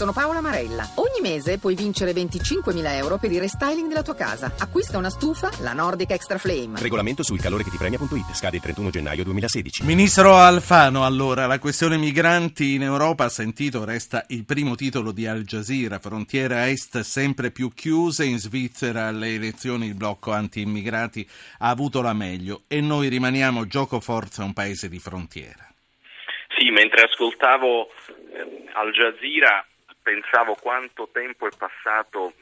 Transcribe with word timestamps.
Sono 0.00 0.14
Paola 0.14 0.40
Marella. 0.40 0.84
Ogni 0.94 1.20
mese 1.20 1.58
puoi 1.58 1.74
vincere 1.74 2.12
25.000 2.12 2.94
euro 2.94 3.18
per 3.18 3.30
il 3.32 3.38
restyling 3.38 3.86
della 3.86 4.00
tua 4.00 4.14
casa. 4.14 4.50
Acquista 4.58 4.96
una 4.96 5.10
stufa, 5.10 5.50
la 5.60 5.74
Nordic 5.74 6.12
Extra 6.12 6.38
Flame. 6.38 6.80
Regolamento 6.80 7.22
sul 7.22 7.38
calore 7.38 7.64
che 7.64 7.68
ti 7.68 7.76
premia.it. 7.76 8.32
Scade 8.32 8.56
il 8.56 8.62
31 8.62 8.88
gennaio 8.88 9.24
2016. 9.24 9.84
Ministro 9.84 10.36
Alfano, 10.36 11.04
allora, 11.04 11.44
la 11.44 11.58
questione 11.58 11.98
migranti 11.98 12.72
in 12.76 12.82
Europa, 12.82 13.28
sentito, 13.28 13.84
resta 13.84 14.24
il 14.28 14.46
primo 14.46 14.74
titolo 14.74 15.12
di 15.12 15.26
Al 15.26 15.42
Jazeera. 15.42 15.98
Frontiera 15.98 16.66
est 16.66 17.00
sempre 17.00 17.50
più 17.50 17.68
chiuse. 17.74 18.24
In 18.24 18.38
Svizzera 18.38 19.08
alle 19.08 19.34
elezioni 19.34 19.84
il 19.84 19.96
blocco 19.96 20.32
anti-immigrati 20.32 21.28
ha 21.58 21.68
avuto 21.68 22.00
la 22.00 22.14
meglio 22.14 22.62
e 22.68 22.80
noi 22.80 23.08
rimaniamo 23.08 23.66
gioco 23.66 24.00
forza 24.00 24.44
un 24.44 24.54
paese 24.54 24.88
di 24.88 24.98
frontiera. 24.98 25.68
Sì, 26.56 26.70
mentre 26.70 27.02
ascoltavo 27.02 27.88
eh, 28.32 28.64
Al 28.72 28.92
Jazeera 28.92 29.62
pensavo 30.02 30.54
quanto 30.54 31.08
tempo 31.12 31.46
è 31.46 31.50
passato 31.56 32.32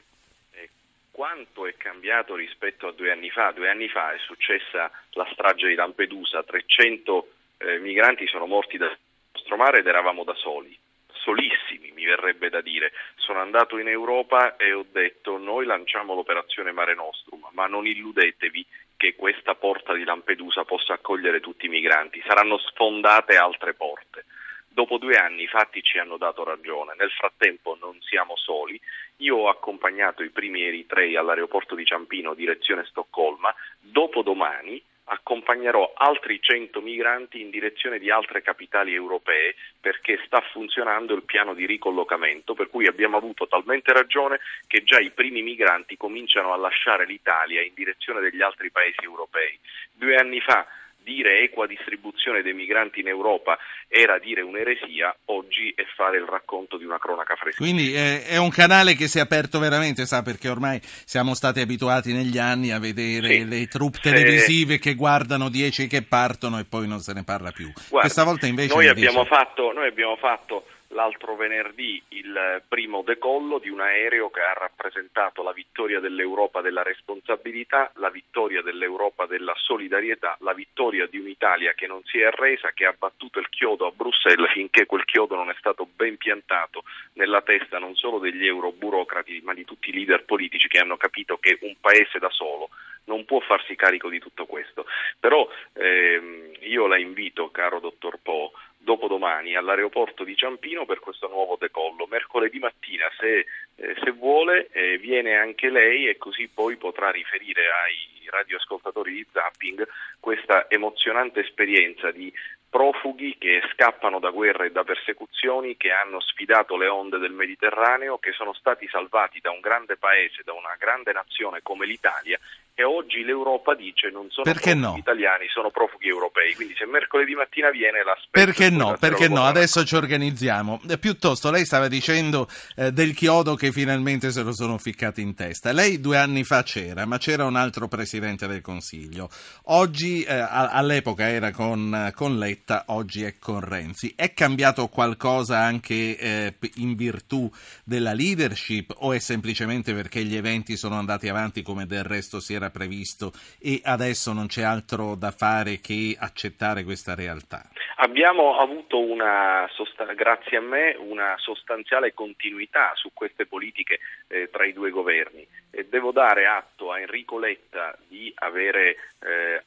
e 0.51 0.69
quanto 1.11 1.65
è 1.67 1.75
cambiato 1.75 2.35
rispetto 2.35 2.87
a 2.87 2.91
due 2.91 3.11
anni 3.11 3.29
fa. 3.29 3.51
Due 3.51 3.69
anni 3.69 3.89
fa 3.89 4.13
è 4.13 4.17
successa 4.19 4.91
la 5.11 5.27
strage 5.31 5.67
di 5.67 5.75
Lampedusa, 5.75 6.43
300 6.43 7.31
eh, 7.57 7.79
migranti 7.79 8.27
sono 8.27 8.45
morti 8.45 8.77
dal 8.77 8.95
nostro 9.33 9.55
mare 9.57 9.79
ed 9.79 9.87
eravamo 9.87 10.23
da 10.23 10.33
soli, 10.35 10.77
solissimi 11.11 11.91
mi 11.91 12.05
verrebbe 12.05 12.49
da 12.49 12.61
dire. 12.61 12.91
Sono 13.15 13.39
andato 13.39 13.77
in 13.77 13.87
Europa 13.87 14.55
e 14.55 14.73
ho 14.73 14.85
detto 14.89 15.37
noi 15.37 15.65
lanciamo 15.65 16.13
l'operazione 16.13 16.71
Mare 16.71 16.95
Nostrum, 16.95 17.47
ma 17.51 17.67
non 17.67 17.85
illudetevi 17.85 18.65
che 18.97 19.15
questa 19.15 19.55
porta 19.55 19.93
di 19.93 20.03
Lampedusa 20.03 20.65
possa 20.65 20.93
accogliere 20.93 21.39
tutti 21.39 21.67
i 21.67 21.69
migranti, 21.69 22.21
saranno 22.25 22.57
sfondate 22.57 23.37
altre 23.37 23.73
porte. 23.73 24.25
Dopo 24.71 24.97
due 24.97 25.15
anni 25.15 25.43
i 25.43 25.47
fatti 25.47 25.81
ci 25.81 25.97
hanno 25.97 26.17
dato 26.17 26.43
ragione, 26.43 26.93
nel 26.97 27.11
frattempo 27.11 27.77
non 27.81 27.99
siamo 28.01 28.35
soli, 28.37 28.79
io 29.17 29.35
ho 29.35 29.49
accompagnato 29.49 30.23
i 30.23 30.29
primi 30.29 30.61
eritrei 30.63 31.15
all'aeroporto 31.15 31.75
di 31.75 31.85
Ciampino 31.85 32.33
direzione 32.33 32.85
Stoccolma, 32.85 33.53
dopodomani 33.79 34.81
accompagnerò 35.11 35.93
altri 35.95 36.39
100 36.41 36.81
migranti 36.81 37.41
in 37.41 37.49
direzione 37.49 37.99
di 37.99 38.11
altre 38.11 38.41
capitali 38.41 38.93
europee 38.93 39.55
perché 39.79 40.21
sta 40.25 40.39
funzionando 40.51 41.15
il 41.15 41.23
piano 41.23 41.53
di 41.53 41.65
ricollocamento, 41.65 42.53
per 42.53 42.69
cui 42.69 42.87
abbiamo 42.87 43.17
avuto 43.17 43.47
talmente 43.47 43.91
ragione 43.91 44.39
che 44.67 44.83
già 44.83 44.99
i 44.99 45.11
primi 45.11 45.41
migranti 45.41 45.97
cominciano 45.97 46.53
a 46.53 46.57
lasciare 46.57 47.05
l'Italia 47.05 47.61
in 47.61 47.73
direzione 47.73 48.21
degli 48.21 48.41
altri 48.41 48.69
paesi 48.69 49.03
europei. 49.03 49.57
Due 49.91 50.15
anni 50.15 50.39
fa 50.41 50.65
dire 51.09 51.41
equa 51.41 51.65
distribuzione 51.65 52.43
dei 52.43 52.53
migranti 52.53 52.99
in 52.99 53.07
Europa 53.07 53.57
era 53.87 54.19
dire 54.19 54.41
un'eresia, 54.41 55.15
oggi 55.25 55.73
è 55.75 55.83
fare 55.95 56.17
il 56.17 56.25
racconto 56.25 56.77
di 56.77 56.85
una 56.85 56.99
cronaca 56.99 57.35
fresca. 57.35 57.57
Quindi 57.57 57.93
è, 57.93 58.25
è, 58.25 58.37
un 58.37 58.51
canale 58.51 58.93
che 58.93 59.07
si 59.07 59.17
è 59.17 59.21
aperto 59.21 59.57
veramente, 59.57 60.05
sa, 60.05 60.21
perché 60.21 60.49
ormai 60.49 60.79
siamo 60.83 61.33
stati 61.33 61.59
abituati 61.59 62.13
negli 62.13 62.37
anni 62.37 62.71
a 62.71 62.79
vedere 62.79 63.27
sì. 63.27 63.47
le 63.47 63.65
troupe 63.67 63.97
televisive 63.99 64.73
Se... 64.73 64.79
che 64.79 64.93
guardano 64.93 65.49
dieci 65.49 65.87
che 65.87 66.03
partono 66.03 66.59
e 66.59 66.65
poi 66.65 66.87
non 66.87 66.99
se 66.99 67.13
ne 67.13 67.23
parla 67.23 67.51
più. 67.51 67.71
Guarda, 67.73 67.99
Questa 67.99 68.23
volta 68.23 68.45
invece... 68.45 68.75
Noi, 68.75 68.87
abbiamo, 68.87 69.25
fatto, 69.25 69.71
noi 69.73 69.87
abbiamo 69.87 70.15
fatto 70.17 70.65
l'altro 70.89 71.35
venerdì 71.35 72.01
il 72.09 72.61
primo 72.67 73.01
decollo 73.01 73.59
di 73.59 73.69
un 73.69 73.81
aereo 73.81 74.29
che 74.29 74.41
ha 74.41 74.53
rappresentato 74.53 75.43
la 75.43 75.51
vittoria 75.51 75.99
dell'Europa 75.99 76.61
della 76.61 76.83
responsabilità, 76.83 77.91
la 77.95 78.09
vittoria 78.09 78.61
dell'Europa 78.61 79.25
della 79.25 79.53
solidarietà, 79.55 80.37
la 80.41 80.53
vittoria 80.53 81.05
di 81.07 81.19
un'Italia 81.19 81.73
che 81.73 81.87
non 81.87 82.01
si 82.05 82.19
è 82.19 82.25
arresa, 82.25 82.71
che 82.71 82.85
ha 82.85 82.95
battuto 82.97 83.39
il 83.39 83.49
chiodo 83.49 83.85
a 83.85 83.91
Bruxelles 83.91 84.51
finché 84.51 84.85
quel 84.85 85.05
chiodo 85.05 85.35
non 85.35 85.49
è 85.49 85.55
stato 85.57 85.87
ben 85.95 86.17
piantato 86.17 86.83
nella 87.13 87.41
testa 87.41 87.79
non 87.79 87.95
solo 87.95 88.19
degli 88.19 88.45
euroburocrati 88.45 89.41
ma 89.43 89.53
di 89.53 89.65
tutti 89.65 89.89
i 89.89 89.93
leader 89.93 90.25
politici 90.25 90.67
che 90.67 90.79
hanno 90.79 90.97
capito 90.97 91.37
che 91.37 91.57
un 91.61 91.75
paese 91.79 92.19
da 92.19 92.29
solo 92.29 92.69
non 93.05 93.25
può 93.25 93.39
farsi 93.39 93.75
carico 93.75 94.07
di 94.07 94.19
tutto 94.19 94.45
questo. 94.45 94.85
Però 95.19 95.47
ehm, 95.73 96.51
io 96.61 96.87
la 96.87 96.97
invito, 96.97 97.49
caro 97.49 97.79
dottor 97.79 98.19
Po, 98.21 98.53
dopodomani 98.89 99.55
all'aeroporto 99.55 100.23
di 100.23 100.35
Ciampino 100.35 100.85
per 100.85 100.99
questo 100.99 101.27
nuovo 101.27 101.57
decollo. 101.59 102.07
Mercoledì 102.07 102.57
mattina, 102.57 103.05
se, 103.19 103.45
eh, 103.75 103.95
se 104.03 104.09
vuole, 104.09 104.69
eh, 104.71 104.97
viene 104.97 105.35
anche 105.35 105.69
lei 105.69 106.07
e 106.07 106.17
così 106.17 106.49
poi 106.51 106.75
potrà 106.75 107.11
riferire 107.11 107.67
ai 107.69 108.27
radioascoltatori 108.27 109.13
di 109.13 109.25
Zapping 109.31 109.87
questa 110.19 110.65
emozionante 110.69 111.41
esperienza 111.41 112.09
di 112.09 112.33
profughi 112.67 113.35
che 113.37 113.61
scappano 113.73 114.19
da 114.19 114.31
guerre 114.31 114.67
e 114.67 114.71
da 114.71 114.83
persecuzioni, 114.83 115.77
che 115.77 115.91
hanno 115.91 116.19
sfidato 116.19 116.75
le 116.75 116.87
onde 116.87 117.19
del 117.19 117.31
Mediterraneo, 117.31 118.17
che 118.17 118.31
sono 118.31 118.53
stati 118.53 118.87
salvati 118.87 119.39
da 119.39 119.51
un 119.51 119.59
grande 119.59 119.97
paese, 119.97 120.41
da 120.43 120.53
una 120.53 120.75
grande 120.79 121.11
nazione 121.11 121.61
come 121.61 121.85
l'Italia 121.85 122.39
e 122.79 122.85
oggi 122.85 123.25
l'Europa 123.25 123.75
dice 123.75 124.09
non 124.09 124.27
sono 124.29 124.45
Perché 124.45 124.71
profughi 124.71 124.93
no? 124.93 124.97
italiani, 124.97 125.47
sono 125.49 125.69
profughi 125.69 126.07
europei. 126.07 126.55
Quindi 126.55 126.75
se 126.77 126.85
mercoledì 126.85 127.35
mattina 127.35 127.69
viene 127.71 128.05
l'aspetto... 128.05 128.29
Perché 128.31 128.69
no? 128.69 128.95
Perché 128.97 129.27
no? 129.27 129.43
Adesso 129.43 129.83
ci 129.83 129.97
organizziamo. 129.97 130.79
Eh, 130.87 130.97
piuttosto 130.97 131.51
lei 131.51 131.65
stava 131.65 131.89
dicendo 131.89 132.47
eh, 132.77 132.93
del 132.93 133.13
chiodo 133.13 133.55
che 133.55 133.73
finalmente 133.73 134.31
se 134.31 134.43
lo 134.43 134.53
sono 134.53 134.77
ficcati 134.77 135.19
in 135.19 135.35
testa. 135.35 135.73
Lei 135.73 135.99
due 135.99 136.15
anni 136.15 136.45
fa 136.45 136.63
c'era, 136.63 137.05
ma 137.05 137.17
c'era 137.17 137.43
un 137.43 137.57
altro 137.57 137.89
Presidente 137.89 138.47
del 138.47 138.61
Consiglio. 138.61 139.29
Oggi, 139.65 140.23
eh, 140.23 140.33
all'epoca 140.39 141.27
era 141.27 141.51
con, 141.51 142.13
con, 142.15 142.37
Letta, 142.37 142.85
oggi 142.87 143.23
è 143.23 143.37
con 143.39 143.59
Renzi. 143.59 144.13
È 144.15 144.33
cambiato 144.33 144.87
qualcosa 144.87 145.59
anche 145.59 146.17
eh, 146.17 146.53
in 146.75 146.95
virtù 146.95 147.51
della 147.83 148.13
leadership 148.13 148.93
o 148.99 149.11
è 149.11 149.19
semplicemente 149.19 149.93
perché 149.93 150.23
gli 150.23 150.37
eventi 150.37 150.77
sono 150.77 150.95
andati 150.95 151.27
avanti 151.27 151.61
come 151.61 151.85
del 151.85 152.05
resto 152.05 152.39
si 152.39 152.53
era 152.53 152.67
previsto 152.69 153.31
e 153.59 153.81
adesso 153.83 154.33
non 154.33 154.47
c'è 154.47 154.63
altro 154.63 155.15
da 155.15 155.31
fare 155.31 155.79
che 155.79 156.15
accettare 156.17 156.83
questa 156.83 157.15
realtà? 157.15 157.69
Abbiamo 157.97 158.57
avuto 158.57 158.99
una, 158.99 159.67
grazie 160.15 160.57
a 160.57 160.61
me, 160.61 160.95
una 160.97 161.35
sostanziale 161.37 162.13
continuità 162.13 162.91
su 162.95 163.11
queste 163.13 163.45
politiche 163.45 163.99
eh, 164.27 164.49
tra 164.49 164.65
i 164.65 164.73
due 164.73 164.89
governi 164.89 165.45
e 165.69 165.85
devo 165.85 166.11
dare 166.11 166.47
atto 166.47 166.91
a 166.91 166.99
Enrico 166.99 167.37
Letta 167.37 167.97
di 168.07 168.31
avere 168.35 168.95
eh, 169.19 169.63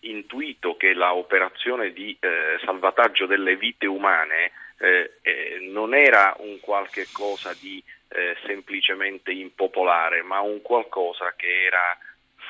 intuito 0.00 0.76
che 0.76 0.94
l'operazione 0.94 1.92
di 1.92 2.16
eh, 2.20 2.58
salvataggio 2.64 3.26
delle 3.26 3.56
vite 3.56 3.86
umane 3.86 4.52
eh, 4.78 5.18
eh, 5.22 5.58
non 5.70 5.94
era 5.94 6.34
un 6.38 6.58
qualche 6.60 7.06
cosa 7.12 7.54
di 7.58 7.82
eh, 8.08 8.36
semplicemente 8.44 9.30
impopolare, 9.30 10.22
ma 10.22 10.40
un 10.40 10.60
qualcosa 10.60 11.34
che 11.36 11.64
era 11.64 11.96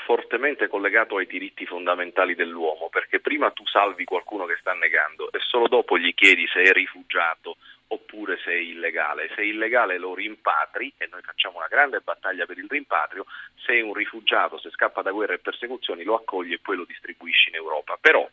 fortemente 0.04 0.68
collegato 0.68 1.16
ai 1.16 1.26
diritti 1.26 1.66
fondamentali 1.66 2.34
dell'uomo, 2.34 2.88
perché 2.88 3.20
prima 3.20 3.50
tu 3.50 3.66
salvi 3.66 4.04
qualcuno 4.04 4.46
che 4.46 4.56
sta 4.60 4.72
negando 4.74 5.30
e 5.32 5.38
solo 5.40 5.68
dopo 5.68 5.98
gli 5.98 6.12
chiedi 6.14 6.46
se 6.48 6.62
è 6.62 6.72
rifugiato 6.72 7.56
oppure 7.88 8.38
se 8.42 8.52
è 8.52 8.56
illegale. 8.56 9.28
Se 9.34 9.42
è 9.42 9.44
illegale 9.44 9.98
lo 9.98 10.14
rimpatri 10.14 10.92
e 10.96 11.08
noi 11.10 11.22
facciamo 11.22 11.58
una 11.58 11.68
grande 11.68 12.00
battaglia 12.00 12.46
per 12.46 12.58
il 12.58 12.66
rimpatrio, 12.68 13.26
se 13.64 13.74
è 13.74 13.80
un 13.80 13.92
rifugiato, 13.92 14.58
se 14.58 14.70
scappa 14.70 15.02
da 15.02 15.12
guerre 15.12 15.34
e 15.34 15.38
persecuzioni 15.38 16.02
lo 16.02 16.14
accogli 16.14 16.52
e 16.52 16.58
poi 16.58 16.76
lo 16.76 16.84
distribuisci 16.84 17.50
in 17.50 17.56
Europa. 17.56 17.98
Però 18.00 18.28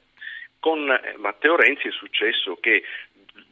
con 0.60 0.86
Matteo 1.18 1.56
Renzi 1.56 1.88
è 1.88 1.92
successo 1.92 2.58
che 2.60 2.84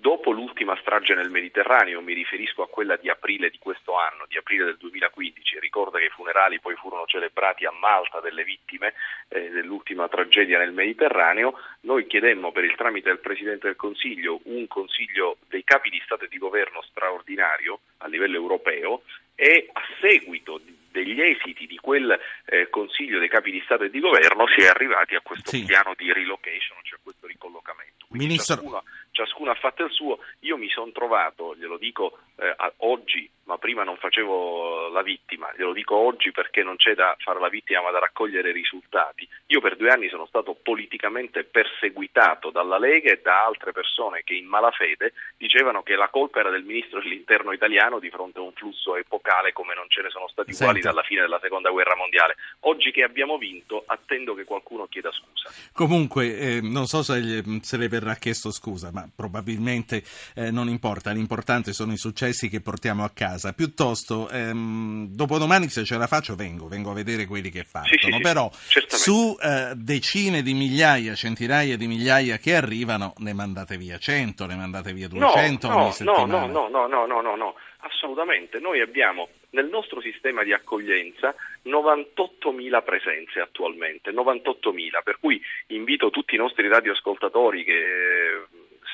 dopo 0.07 0.31
l'ultima 0.31 0.77
strage 0.79 1.13
nel 1.15 1.29
Mediterraneo, 1.29 1.99
mi 1.99 2.13
riferisco 2.13 2.61
a 2.61 2.69
quella 2.69 2.95
di 2.95 3.09
aprile 3.09 3.49
di 3.49 3.57
questo 3.59 3.97
anno, 3.97 4.23
di 4.29 4.37
aprile 4.37 4.63
del 4.63 4.77
2015, 4.77 5.59
ricorda 5.59 5.99
che 5.99 6.05
i 6.05 6.15
funerali 6.15 6.61
poi 6.61 6.75
furono 6.75 7.05
celebrati 7.05 7.65
a 7.65 7.73
Malta 7.77 8.21
delle 8.21 8.45
vittime 8.45 8.93
eh, 9.27 9.49
dell'ultima 9.49 10.07
tragedia 10.07 10.59
nel 10.59 10.71
Mediterraneo, 10.71 11.59
noi 11.81 12.07
chiedemmo 12.07 12.53
per 12.53 12.63
il 12.63 12.75
tramite 12.75 13.09
del 13.09 13.19
Presidente 13.19 13.67
del 13.67 13.75
Consiglio 13.75 14.39
un 14.43 14.65
Consiglio 14.67 15.39
dei 15.49 15.65
capi 15.65 15.89
di 15.89 16.01
Stato 16.05 16.23
e 16.23 16.29
di 16.29 16.37
Governo 16.37 16.81
straordinario 16.83 17.81
a 17.97 18.07
livello 18.07 18.37
europeo 18.37 19.01
e 19.35 19.69
a 19.73 19.81
seguito 19.99 20.61
degli 20.89 21.21
esiti 21.21 21.67
di 21.67 21.77
quel 21.77 22.17
eh, 22.45 22.69
Consiglio 22.69 23.19
dei 23.19 23.27
capi 23.27 23.51
di 23.51 23.61
Stato 23.65 23.83
e 23.83 23.89
di 23.89 23.99
Governo 23.99 24.47
si 24.47 24.61
è 24.61 24.67
arrivati 24.67 25.15
a 25.15 25.21
questo 25.21 25.51
sì. 25.51 25.65
piano 25.65 25.93
di 25.97 26.13
relocation, 26.13 26.77
cioè 26.83 26.97
a 26.97 27.01
questo 27.03 27.27
ricollocamento. 27.27 28.05
Quindi 28.07 28.27
Ministro... 28.27 28.55
ciascuno, 28.55 28.83
ciascuno, 29.17 29.49
ha 29.49 29.55
fatto 29.55 29.83
il 29.83 29.91
suo, 29.91 30.19
io 30.41 30.57
mi 30.57 30.69
sono 30.69 30.91
trovato, 30.91 31.55
glielo 31.55 31.77
dico 31.77 32.19
eh, 32.35 32.55
oggi 32.77 33.27
ma 33.47 33.57
prima 33.57 33.83
non 33.83 33.97
facevo 33.97 34.89
la 34.89 35.01
vittima, 35.01 35.49
glielo 35.55 35.73
dico 35.73 35.95
oggi 35.95 36.31
perché 36.31 36.63
non 36.63 36.75
c'è 36.75 36.93
da 36.93 37.15
fare 37.19 37.39
la 37.39 37.49
vittima 37.49 37.81
ma 37.81 37.91
da 37.91 37.99
raccogliere 37.99 38.51
risultati. 38.51 39.27
Io 39.47 39.61
per 39.61 39.77
due 39.77 39.89
anni 39.89 40.09
sono 40.09 40.25
stato 40.25 40.53
politicamente 40.53 41.45
perseguitato 41.45 42.51
dalla 42.51 42.77
Lega 42.77 43.11
e 43.11 43.21
da 43.23 43.45
altre 43.45 43.71
persone 43.71 44.21
che 44.23 44.33
in 44.33 44.45
malafede 44.45 45.13
dicevano 45.37 45.81
che 45.81 45.95
la 45.95 46.09
colpa 46.09 46.39
era 46.39 46.49
del 46.49 46.63
ministro 46.63 46.99
dell'interno 46.99 47.53
italiano 47.53 47.99
di 47.99 48.09
fronte 48.09 48.39
a 48.39 48.41
un 48.41 48.51
flusso 48.51 48.95
epocale 48.97 49.53
come 49.53 49.73
non 49.75 49.85
ce 49.87 50.01
ne 50.01 50.09
sono 50.09 50.27
stati 50.27 50.51
uguali 50.51 50.81
Senta. 50.81 50.89
dalla 50.89 51.03
fine 51.03 51.21
della 51.21 51.39
seconda 51.41 51.69
guerra 51.69 51.95
mondiale. 51.95 52.35
Oggi 52.61 52.91
che 52.91 53.03
abbiamo 53.03 53.37
vinto 53.37 53.83
attendo 53.85 54.33
che 54.33 54.43
qualcuno 54.43 54.87
chieda 54.87 55.11
scusa. 55.11 55.49
Comunque, 55.71 56.37
eh, 56.37 56.59
non 56.61 56.85
so 56.85 57.01
se, 57.01 57.43
se 57.61 57.77
le 57.77 57.87
verrà 57.87 58.15
chiesto 58.15 58.51
scusa, 58.51 58.91
ma 58.91 59.07
probabilmente 59.15 60.03
eh, 60.35 60.51
non 60.51 60.67
importa. 60.67 61.11
L'importante 61.11 61.71
sono 61.71 61.93
i 61.93 61.97
successi 61.97 62.49
che 62.49 62.59
portiamo 62.59 63.03
a 63.03 63.11
casa. 63.13 63.36
Piuttosto, 63.53 64.29
ehm, 64.29 65.07
dopodomani, 65.09 65.69
se 65.69 65.83
ce 65.83 65.97
la 65.97 66.07
faccio, 66.07 66.35
vengo, 66.35 66.67
vengo 66.67 66.91
a 66.91 66.93
vedere 66.93 67.25
quelli 67.25 67.49
che 67.49 67.63
fanno. 67.63 67.85
Sì, 67.85 67.97
sì, 67.99 68.11
sì, 68.11 68.21
Però, 68.21 68.49
certamente. 68.67 68.97
su 68.97 69.37
eh, 69.41 69.73
decine 69.75 70.41
di 70.41 70.53
migliaia, 70.53 71.15
centinaia 71.15 71.77
di 71.77 71.87
migliaia 71.87 72.37
che 72.37 72.55
arrivano, 72.55 73.13
ne 73.17 73.33
mandate 73.33 73.77
via 73.77 73.97
100, 73.97 74.45
ne 74.45 74.55
mandate 74.55 74.93
via 74.93 75.07
200 75.07 75.67
no, 75.67 75.93
no, 75.99 76.25
no, 76.25 76.47
no, 76.47 76.67
no, 76.67 76.87
no, 76.87 77.05
no, 77.05 77.21
no, 77.21 77.35
no, 77.35 77.55
assolutamente. 77.79 78.59
Noi 78.59 78.81
abbiamo 78.81 79.29
nel 79.51 79.67
nostro 79.67 80.01
sistema 80.01 80.43
di 80.43 80.53
accoglienza 80.53 81.33
98.000 81.65 82.83
presenze 82.83 83.39
attualmente, 83.39 84.11
98.000, 84.11 85.03
per 85.03 85.19
cui 85.19 85.41
invito 85.67 86.09
tutti 86.09 86.35
i 86.35 86.37
nostri 86.37 86.67
radioascoltatori 86.67 87.63
che 87.63 88.45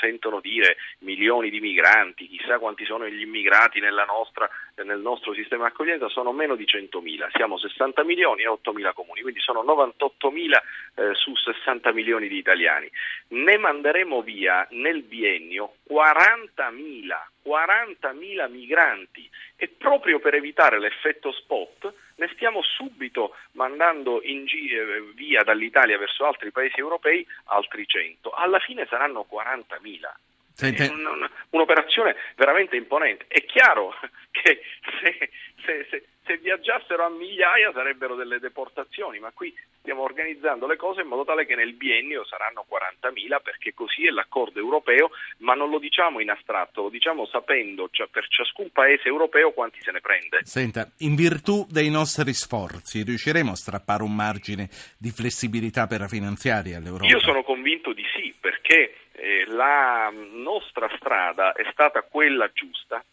sentono 0.04 0.42
dire 0.42 0.76
milioni 1.00 1.50
di 1.50 1.62
migranti, 1.62 2.28
chissà 2.28 2.60
quanti 2.60 2.84
sono 2.84 3.08
gli 3.08 3.22
immigrati 3.22 3.80
nostra, 4.04 4.50
nel 4.84 5.00
nostro 5.00 5.34
sistema 5.34 5.66
di 5.66 5.72
accoglienza, 5.72 6.10
sono 6.10 6.34
meno 6.34 6.56
di 6.56 6.66
100.000, 6.66 7.30
siamo 7.32 7.58
60 7.58 8.04
milioni 8.04 8.44
e 8.44 8.48
8.000 8.48 8.94
comuni, 8.94 9.22
quindi 9.22 9.40
sono 9.40 9.64
98.000 9.64 10.62
eh, 10.96 11.14
su 11.14 11.34
60 11.36 11.94
milioni 11.94 12.28
di 12.28 12.38
italiani. 12.38 12.90
Ne 13.30 13.58
manderemo 13.58 14.22
via 14.22 14.68
nel 14.72 15.04
biennio 15.04 15.76
40.000, 15.90 16.74
40.000 17.46 18.50
migranti 18.50 19.30
e 19.56 19.70
proprio 19.70 20.20
per 20.20 20.36
evitare 20.36 20.80
l'effetto 20.80 21.32
spot 21.32 21.94
ne 22.24 22.30
stiamo 22.34 22.62
subito 22.62 23.36
mandando 23.54 24.22
in 24.24 24.46
gi- 24.46 24.72
eh, 24.74 25.02
via 25.14 25.44
dall'Italia 25.44 25.98
verso 25.98 26.25
altri 26.25 26.52
paesi 26.52 26.80
europei 26.80 27.25
altri 27.46 27.86
100. 27.86 28.31
Alla 28.31 28.60
fine 28.60 28.86
saranno 28.90 29.24
40.000. 29.24 30.18
Sente- 30.56 30.86
È 30.86 30.90
un- 30.90 31.06
un- 31.06 31.30
un'operazione 31.50 32.16
veramente 32.36 32.75
imponente. 32.75 33.25
È 33.28 33.44
chiaro 33.46 33.94
che 34.31 34.62
se, 35.02 35.30
se- 35.66 35.88
se- 35.90 36.06
se 36.25 36.38
viaggiassero 36.38 37.06
a 37.06 37.10
migliaia 37.10 37.72
sarebbero 37.74 38.16
delle 38.16 38.40
deportazioni, 38.40 39.20
ma 39.20 39.31
qui 39.34 39.54
stiamo 39.80 40.04
organizzando 40.04 40.66
le 40.66 40.78
cose 40.78 41.02
in 41.02 41.08
modo 41.08 41.25
tale 41.25 41.46
che 41.46 41.56
nel 41.56 41.74
biennio 41.74 42.25
saranno 42.25 42.66
40.000 42.70 43.42
perché 43.44 43.74
così 43.74 44.08
è 44.08 44.10
l'accordo 44.10 44.60
europeo, 44.60 45.12
ma 45.40 45.54
non 45.54 45.70
lo 45.70 45.80
diciamo 45.80 46.20
in 46.22 46.30
astratto, 46.30 46.84
lo 46.84 46.90
diciamo 46.90 47.25
sapendo 47.25 47.90
cioè, 47.92 48.08
per 48.08 48.28
ciascun 48.28 48.70
paese 48.72 49.08
europeo 49.08 49.52
quanti 49.52 49.80
se 49.81 49.92
ne 49.92 50.00
prende. 50.00 50.40
Senta, 50.44 50.90
in 51.00 51.16
virtù 51.16 51.66
dei 51.70 51.90
nostri 51.90 52.34
sforzi, 52.34 53.04
riusciremo 53.04 53.52
a 53.52 53.56
strappare 53.56 54.04
un 54.04 54.16
margine 54.16 54.69
di 54.98 55.12
flessibilità 55.12 55.88
per 55.88 56.00
la 56.00 56.08
finanziaria 56.08 56.78
all'Europa? 56.78 57.06
Io 57.06 57.19
sono 57.19 57.44
convinto 57.44 57.92
di 57.92 58.04
sì, 58.16 58.34
perché 58.40 58.96
eh, 59.12 59.46
la 59.48 60.12
nostra 60.12 60.90
strada 60.96 61.52
è 61.54 61.68
stata 61.72 62.02
quella 62.04 62.50
giusta 62.54 63.04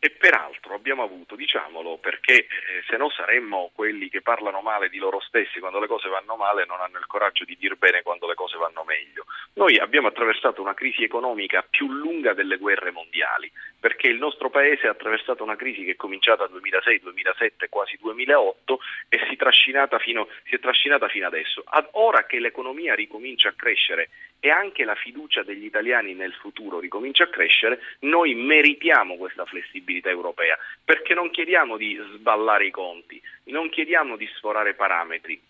e 0.00 0.10
peraltro 0.10 0.74
abbiamo 0.74 1.02
avuto, 1.02 1.34
diciamolo, 1.34 1.98
perché 1.98 2.34
eh, 2.34 2.46
se 2.88 2.96
no 2.96 3.10
saremmo 3.10 3.70
quelli 3.74 4.08
che 4.08 4.22
parlano 4.22 4.60
male 4.60 4.88
di 4.88 4.98
loro 4.98 5.18
stessi 5.20 5.58
quando 5.58 5.80
le 5.80 5.88
cose 5.88 6.08
vanno 6.08 6.36
male 6.36 6.62
e 6.62 6.66
non 6.66 6.80
hanno 6.80 6.98
il 6.98 7.06
coraggio 7.06 7.44
di 7.44 7.56
dir 7.58 7.76
bene 7.76 8.02
quando 8.02 8.28
le 8.28 8.34
cose 8.34 8.56
vanno 8.56 8.84
meglio. 8.84 9.24
Noi 9.54 9.76
abbiamo 9.78 10.06
attraversato 10.06 10.62
una 10.62 10.74
crisi 10.74 11.02
economica 11.02 11.66
più 11.68 11.90
lunga 11.90 12.32
delle 12.32 12.58
guerre 12.58 12.92
mondiali, 12.92 13.50
perché 13.80 14.06
il 14.06 14.18
nostro 14.18 14.50
paese 14.50 14.86
ha 14.86 14.92
attraversato 14.92 15.42
una 15.42 15.56
crisi 15.56 15.84
che 15.84 15.92
è 15.92 15.96
cominciata 15.96 16.44
nel 16.44 16.52
2006, 16.52 17.00
2007, 17.00 17.68
quasi 17.68 17.98
2008 18.00 18.78
e 19.08 19.18
si, 19.28 19.34
trascinata 19.34 19.98
fino, 19.98 20.28
si 20.44 20.54
è 20.54 20.60
trascinata 20.60 21.08
fino 21.08 21.26
adesso. 21.26 21.64
Ad 21.66 21.88
ora 21.92 22.24
che 22.24 22.38
l'economia 22.38 22.94
ricomincia 22.94 23.48
a 23.48 23.54
crescere 23.56 24.10
e 24.40 24.50
anche 24.50 24.84
la 24.84 24.94
fiducia 24.94 25.42
degli 25.42 25.64
italiani 25.64 26.14
nel 26.14 26.32
futuro 26.34 26.78
ricomincia 26.78 27.24
a 27.24 27.28
crescere, 27.28 27.80
noi 28.00 28.34
meritiamo 28.34 29.16
questa 29.16 29.44
flessibilità 29.44 30.10
europea, 30.10 30.56
perché 30.84 31.14
non 31.14 31.30
chiediamo 31.30 31.76
di 31.76 32.00
sballare 32.14 32.66
i 32.66 32.70
conti, 32.70 33.20
non 33.44 33.68
chiediamo 33.68 34.16
di 34.16 34.28
sforare 34.36 34.74
parametri, 34.74 35.40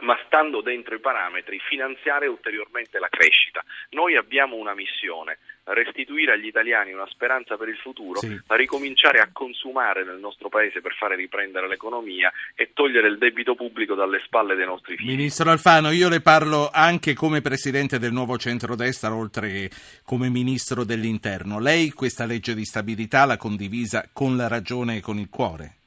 ma 0.00 0.18
stando 0.26 0.60
dentro 0.60 0.94
i 0.94 1.00
parametri 1.00 1.58
finanziare 1.58 2.26
ulteriormente 2.26 2.98
la 2.98 3.08
crescita. 3.08 3.64
Noi 3.90 4.14
abbiamo 4.16 4.56
una 4.56 4.74
missione, 4.74 5.38
restituire 5.72 6.32
agli 6.32 6.46
italiani 6.46 6.92
una 6.92 7.06
speranza 7.08 7.56
per 7.56 7.68
il 7.68 7.76
futuro, 7.76 8.20
Sì. 8.20 8.40
ricominciare 8.48 9.20
a 9.20 9.28
consumare 9.32 10.04
nel 10.04 10.18
nostro 10.18 10.48
paese 10.48 10.80
per 10.80 10.94
fare 10.94 11.16
riprendere 11.16 11.68
l'economia 11.68 12.32
e 12.54 12.70
togliere 12.72 13.08
il 13.08 13.18
debito 13.18 13.54
pubblico 13.54 13.94
dalle 13.94 14.20
spalle 14.24 14.54
dei 14.54 14.66
nostri 14.66 14.96
figli. 14.96 15.08
Ministro 15.08 15.50
Alfano, 15.50 15.90
io 15.90 16.08
le 16.08 16.20
parlo 16.20 16.70
anche 16.72 17.14
come 17.14 17.40
presidente 17.40 17.98
del 17.98 18.12
nuovo 18.12 18.36
centrodestra, 18.36 19.14
oltre 19.14 19.48
che 19.48 19.70
come 20.04 20.28
ministro 20.28 20.84
dell'interno. 20.84 21.58
Lei 21.58 21.90
questa 21.90 22.24
legge 22.24 22.54
di 22.54 22.64
stabilità 22.64 23.24
l'ha 23.24 23.36
condivisa 23.36 24.08
con 24.12 24.36
la 24.36 24.48
ragione 24.48 24.96
e 24.96 25.00
con 25.00 25.18
il 25.18 25.28
cuore? 25.28 25.77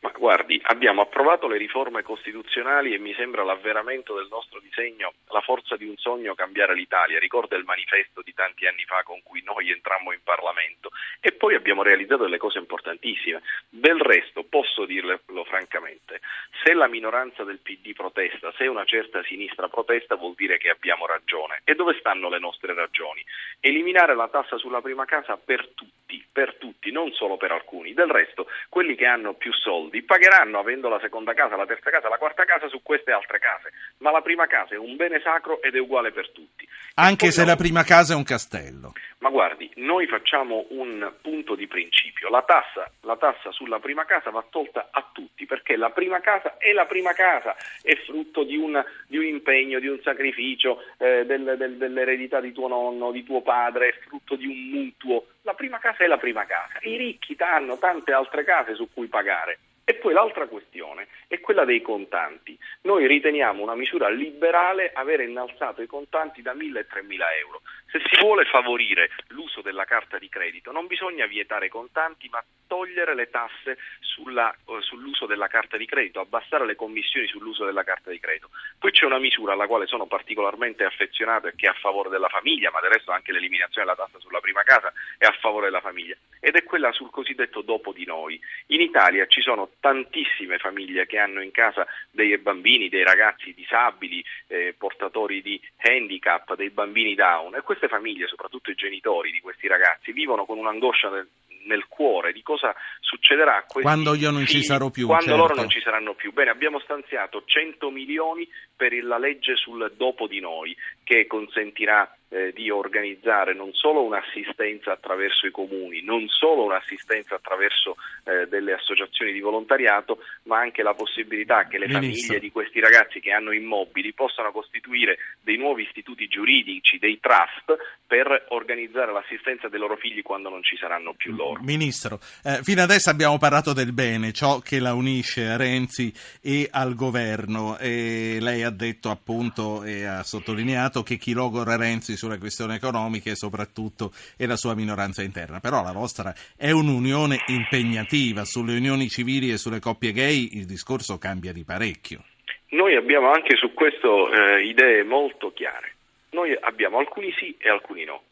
Ma 0.00 0.12
guardi, 0.16 0.60
abbiamo 0.62 1.02
approvato 1.02 1.48
le 1.48 1.56
riforme 1.56 2.02
costituzionali 2.02 2.94
e 2.94 2.98
mi 2.98 3.14
sembra 3.14 3.42
l'avveramento 3.42 4.14
del 4.14 4.28
nostro 4.30 4.60
disegno, 4.60 5.14
la 5.30 5.40
forza 5.40 5.76
di 5.76 5.88
un 5.88 5.96
sogno 5.96 6.36
cambiare 6.36 6.74
l'Italia. 6.74 7.18
Ricorda 7.18 7.56
il 7.56 7.64
manifesto 7.64 8.22
di 8.22 8.32
tanti 8.32 8.66
anni 8.68 8.84
fa 8.84 9.02
con 9.02 9.20
cui 9.24 9.42
noi 9.42 9.72
entrammo 9.72 10.12
in 10.12 10.20
Parlamento 10.22 10.90
e 11.20 11.32
poi 11.32 11.56
abbiamo 11.56 11.82
realizzato 11.82 12.22
delle 12.22 12.38
cose 12.38 12.58
importantissime. 12.58 13.42
Del 13.68 13.98
resto, 13.98 14.44
posso 14.44 14.84
dirlo 14.84 15.18
francamente, 15.44 16.20
se 16.62 16.74
la 16.74 16.86
minoranza 16.86 17.42
del 17.42 17.58
PD 17.58 17.92
protesta, 17.92 18.52
se 18.56 18.68
una 18.68 18.84
certa 18.84 19.24
sinistra 19.24 19.68
protesta 19.68 20.14
vuol 20.14 20.34
dire 20.36 20.58
che 20.58 20.70
abbiamo 20.70 21.06
ragione. 21.06 21.62
E 21.64 21.74
dove 21.74 21.96
stanno 21.98 22.28
le 22.28 22.38
nostre 22.38 22.72
ragioni? 22.72 23.24
Eliminare 23.58 24.14
la 24.14 24.28
tassa 24.28 24.58
sulla 24.58 24.80
prima 24.80 25.04
casa 25.06 25.36
per 25.36 25.68
tutti, 25.74 26.07
per 26.30 26.56
tutti, 26.56 26.90
non 26.90 27.12
solo 27.12 27.36
per 27.36 27.52
alcuni. 27.52 27.92
Del 27.92 28.08
resto, 28.08 28.46
quelli 28.68 28.94
che 28.94 29.06
hanno 29.06 29.34
più 29.34 29.52
soldi 29.52 30.02
pagheranno 30.02 30.58
avendo 30.58 30.88
la 30.88 31.00
seconda 31.00 31.34
casa, 31.34 31.56
la 31.56 31.66
terza 31.66 31.90
casa, 31.90 32.08
la 32.08 32.16
quarta 32.16 32.44
casa 32.44 32.68
su 32.68 32.80
queste 32.82 33.10
altre 33.10 33.38
case, 33.38 33.72
ma 33.98 34.10
la 34.10 34.22
prima 34.22 34.46
casa 34.46 34.74
è 34.74 34.78
un 34.78 34.96
bene 34.96 35.20
sacro 35.20 35.60
ed 35.60 35.74
è 35.74 35.78
uguale 35.80 36.12
per 36.12 36.30
tutti. 36.30 36.66
Anche 36.94 37.30
se 37.30 37.42
no- 37.42 37.48
la 37.48 37.56
prima 37.56 37.82
casa 37.84 38.14
è 38.14 38.16
un 38.16 38.24
castello. 38.24 38.92
ma 39.18 39.30
guardi, 39.30 39.70
noi 39.76 40.06
facciamo 40.06 40.66
un 40.70 41.12
punto 41.20 41.54
di 41.54 41.66
principio. 41.66 42.28
La 42.28 42.42
tassa, 42.42 42.90
la 43.02 43.16
tassa 43.16 43.50
sulla 43.50 43.80
prima 43.80 44.04
casa 44.04 44.30
va 44.30 44.44
tolta 44.48 44.88
a 44.90 45.04
tutti 45.12 45.27
perché 45.48 45.76
la 45.76 45.90
prima 45.90 46.20
casa 46.20 46.58
è 46.58 46.72
la 46.72 46.84
prima 46.84 47.14
casa, 47.14 47.56
è 47.82 47.96
frutto 48.04 48.44
di 48.44 48.56
un, 48.56 48.84
di 49.06 49.16
un 49.16 49.24
impegno, 49.24 49.80
di 49.80 49.88
un 49.88 49.98
sacrificio, 50.02 50.84
eh, 50.98 51.24
del- 51.24 51.54
del- 51.56 51.76
dell'eredità 51.78 52.38
di 52.40 52.52
tuo 52.52 52.68
nonno, 52.68 53.10
di 53.10 53.24
tuo 53.24 53.40
padre, 53.40 53.88
è 53.88 53.94
frutto 54.06 54.36
di 54.36 54.46
un 54.46 54.68
mutuo. 54.70 55.26
La 55.42 55.54
prima 55.54 55.78
casa 55.78 56.04
è 56.04 56.06
la 56.06 56.18
prima 56.18 56.44
casa. 56.44 56.78
I 56.82 56.96
ricchi 56.98 57.34
hanno 57.38 57.78
tante 57.78 58.12
altre 58.12 58.44
case 58.44 58.74
su 58.74 58.88
cui 58.92 59.06
pagare. 59.08 59.58
E 59.84 59.94
poi 59.94 60.12
l'altra 60.12 60.46
questione 60.48 61.06
è 61.28 61.40
quella 61.40 61.64
dei 61.64 61.82
contanti. 61.82 62.58
Noi 62.82 63.06
riteniamo 63.06 63.62
una 63.62 63.74
misura 63.74 64.08
liberale 64.08 64.90
avere 64.92 65.24
innalzato 65.24 65.82
i 65.82 65.86
contanti 65.86 66.40
da 66.40 66.54
1.000 66.54 66.78
e 66.78 66.86
3.000 66.86 67.24
euro. 67.40 67.60
Se 67.90 68.00
si 68.10 68.20
vuole 68.20 68.44
favorire 68.46 69.10
l'uso 69.28 69.60
della 69.60 69.84
carta 69.84 70.18
di 70.18 70.28
credito 70.28 70.72
non 70.72 70.86
bisogna 70.86 71.26
vietare 71.26 71.66
i 71.66 71.70
contanti 71.70 72.28
ma 72.30 72.42
togliere 72.66 73.14
le 73.14 73.30
tasse 73.30 73.78
sulla- 74.00 74.52
eh, 74.52 74.80
sull'uso 74.80 75.26
della 75.26 75.48
carta 75.48 75.76
di 75.76 75.86
credito, 75.86 76.20
abbassare 76.20 76.66
le 76.66 76.76
commissioni 76.76 77.26
sull'uso 77.26 77.64
della 77.64 77.84
carta 77.84 78.10
di 78.10 78.18
credito. 78.18 78.50
Poi 78.78 78.90
c'è 78.90 79.04
una 79.04 79.18
misura 79.18 79.52
alla 79.52 79.66
quale 79.66 79.86
sono 79.86 80.06
particolarmente 80.06 80.84
affezionato 80.84 81.46
e 81.46 81.54
che 81.54 81.66
è 81.66 81.70
a 81.70 81.74
favore 81.74 82.08
della 82.08 82.28
famiglia, 82.28 82.70
ma 82.70 82.80
del 82.80 82.90
resto 82.90 83.10
anche 83.10 83.32
l'eliminazione 83.32 83.86
della 83.86 83.96
tassa 83.96 84.18
sulla 84.18 84.40
prima 84.40 84.62
casa 84.62 84.92
è 85.16 85.24
a 85.24 85.36
favore 85.40 85.66
della 85.66 85.80
famiglia, 85.80 86.14
ed 86.40 86.56
è 86.56 86.62
quella 86.62 86.92
sul 86.92 87.10
cosiddetto 87.10 87.62
dopo 87.62 87.92
di 87.92 88.04
noi. 88.04 88.40
In 88.68 88.80
Italia 88.80 89.26
ci 89.26 89.40
sono 89.40 89.70
tantissime 89.80 90.58
famiglie 90.58 91.06
che 91.06 91.17
hanno 91.18 91.42
in 91.42 91.50
casa 91.50 91.86
dei 92.10 92.36
bambini, 92.38 92.88
dei 92.88 93.04
ragazzi 93.04 93.52
disabili, 93.54 94.24
eh, 94.46 94.74
portatori 94.76 95.42
di 95.42 95.60
handicap, 95.78 96.54
dei 96.54 96.70
bambini 96.70 97.14
down 97.14 97.54
e 97.54 97.62
queste 97.62 97.88
famiglie, 97.88 98.26
soprattutto 98.26 98.70
i 98.70 98.74
genitori 98.74 99.30
di 99.30 99.40
questi 99.40 99.66
ragazzi, 99.66 100.12
vivono 100.12 100.44
con 100.44 100.58
un'angoscia 100.58 101.08
nel, 101.10 101.28
nel 101.64 101.86
cuore 101.88 102.32
di 102.32 102.42
cosa 102.42 102.74
succederà 103.00 103.56
a 103.56 103.62
questi 103.62 103.82
Quando 103.82 104.14
io 104.14 104.30
non 104.30 104.46
ci 104.46 104.54
figli, 104.54 104.62
sarò 104.62 104.90
più, 104.90 105.06
quando 105.06 105.26
certo. 105.26 105.40
loro 105.40 105.54
non 105.54 105.68
ci 105.68 105.80
saranno 105.80 106.14
più. 106.14 106.32
Bene, 106.32 106.50
abbiamo 106.50 106.80
stanziato 106.80 107.42
100 107.44 107.90
milioni 107.90 108.48
per 108.74 108.92
la 109.02 109.18
legge 109.18 109.56
sul 109.56 109.92
dopo 109.96 110.26
di 110.26 110.40
noi 110.40 110.76
che 111.04 111.26
consentirà 111.26 112.10
eh, 112.28 112.52
di 112.52 112.70
organizzare 112.70 113.54
non 113.54 113.72
solo 113.72 114.02
un'assistenza 114.02 114.92
attraverso 114.92 115.46
i 115.46 115.50
comuni, 115.50 116.02
non 116.02 116.28
solo 116.28 116.64
un'assistenza 116.64 117.36
attraverso 117.36 117.96
eh, 118.24 118.46
delle 118.48 118.74
associazioni 118.74 119.32
di 119.32 119.40
volontariato, 119.40 120.18
ma 120.44 120.58
anche 120.58 120.82
la 120.82 120.94
possibilità 120.94 121.66
che 121.66 121.78
le 121.78 121.86
Ministro. 121.86 122.20
famiglie 122.20 122.40
di 122.40 122.52
questi 122.52 122.80
ragazzi 122.80 123.20
che 123.20 123.32
hanno 123.32 123.52
immobili 123.52 124.12
possano 124.12 124.52
costituire 124.52 125.16
dei 125.40 125.56
nuovi 125.56 125.84
istituti 125.84 126.28
giuridici, 126.28 126.98
dei 126.98 127.18
trust, 127.20 127.76
per 128.06 128.46
organizzare 128.50 129.12
l'assistenza 129.12 129.68
dei 129.68 129.78
loro 129.78 129.96
figli 129.96 130.22
quando 130.22 130.48
non 130.48 130.62
ci 130.62 130.76
saranno 130.76 131.14
più 131.14 131.34
loro. 131.34 131.60
Ministro, 131.62 132.18
eh, 132.42 132.60
fino 132.62 132.82
adesso 132.82 133.10
abbiamo 133.10 133.38
parlato 133.38 133.72
del 133.72 133.92
bene, 133.92 134.32
ciò 134.32 134.60
che 134.60 134.80
la 134.80 134.94
unisce 134.94 135.46
a 135.46 135.56
Renzi 135.56 136.12
e 136.40 136.68
al 136.70 136.94
governo. 136.94 137.76
E 137.78 138.38
lei 138.40 138.62
ha 138.62 138.70
detto 138.70 139.10
appunto 139.10 139.84
e 139.84 140.04
ha 140.04 140.22
sottolineato 140.22 141.02
che 141.02 141.16
chi 141.16 141.32
logora 141.32 141.76
Renzi 141.76 142.16
sulle 142.18 142.36
questioni 142.36 142.74
economiche 142.74 143.34
soprattutto 143.34 144.12
è 144.36 144.44
la 144.44 144.56
sua 144.56 144.74
minoranza 144.74 145.22
interna. 145.22 145.60
Però 145.60 145.82
la 145.82 145.92
vostra 145.92 146.34
è 146.54 146.70
un'unione 146.70 147.44
impegnativa. 147.46 148.44
Sulle 148.44 148.76
unioni 148.76 149.08
civili 149.08 149.50
e 149.50 149.56
sulle 149.56 149.80
coppie 149.80 150.12
gay 150.12 150.50
il 150.52 150.66
discorso 150.66 151.16
cambia 151.16 151.52
di 151.52 151.64
parecchio. 151.64 152.22
Noi 152.70 152.94
abbiamo 152.96 153.30
anche 153.30 153.56
su 153.56 153.72
questo 153.72 154.30
eh, 154.30 154.66
idee 154.66 155.02
molto 155.02 155.52
chiare. 155.52 155.94
Noi 156.30 156.54
abbiamo 156.60 156.98
alcuni 156.98 157.32
sì 157.38 157.56
e 157.58 157.70
alcuni 157.70 158.04
no. 158.04 158.24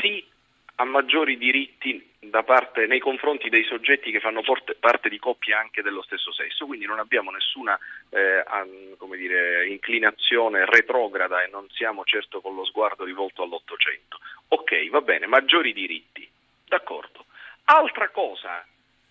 Sì 0.00 0.24
a 0.76 0.84
maggiori 0.84 1.36
diritti 1.36 2.12
parte, 2.42 2.86
nei 2.86 3.00
confronti 3.00 3.48
dei 3.48 3.64
soggetti 3.64 4.10
che 4.10 4.20
fanno 4.20 4.42
porte, 4.42 4.74
parte 4.74 5.08
di 5.08 5.18
coppie 5.18 5.54
anche 5.54 5.82
dello 5.82 6.02
stesso 6.02 6.32
sesso, 6.32 6.66
quindi 6.66 6.86
non 6.86 6.98
abbiamo 6.98 7.30
nessuna 7.30 7.78
eh, 8.10 8.42
dire, 9.16 9.68
inclinazione 9.68 10.64
retrograda 10.64 11.42
e 11.42 11.48
non 11.48 11.68
siamo 11.70 12.04
certo 12.04 12.40
con 12.40 12.54
lo 12.54 12.64
sguardo 12.64 13.04
rivolto 13.04 13.42
all'Ottocento. 13.42 14.18
Ok, 14.48 14.88
va 14.90 15.00
bene, 15.00 15.26
maggiori 15.26 15.72
diritti, 15.72 16.28
d'accordo. 16.66 17.26
Altra 17.64 18.08
cosa 18.08 18.64